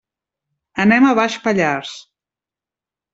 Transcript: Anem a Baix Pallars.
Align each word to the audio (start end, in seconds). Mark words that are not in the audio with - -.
Anem 0.85 1.05
a 1.09 1.11
Baix 1.19 1.35
Pallars. 1.43 1.91